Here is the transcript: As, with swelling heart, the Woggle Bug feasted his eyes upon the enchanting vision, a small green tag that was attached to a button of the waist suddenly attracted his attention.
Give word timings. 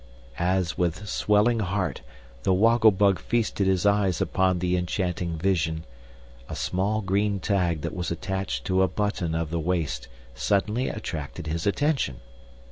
As, 0.39 0.79
with 0.79 1.07
swelling 1.07 1.59
heart, 1.59 2.01
the 2.41 2.53
Woggle 2.55 2.89
Bug 2.89 3.19
feasted 3.19 3.67
his 3.67 3.85
eyes 3.85 4.19
upon 4.19 4.57
the 4.57 4.75
enchanting 4.75 5.37
vision, 5.37 5.85
a 6.49 6.55
small 6.55 7.01
green 7.01 7.39
tag 7.39 7.81
that 7.81 7.93
was 7.93 8.09
attached 8.09 8.65
to 8.65 8.81
a 8.81 8.87
button 8.87 9.35
of 9.35 9.51
the 9.51 9.59
waist 9.59 10.07
suddenly 10.33 10.87
attracted 10.89 11.45
his 11.45 11.67
attention. 11.67 12.19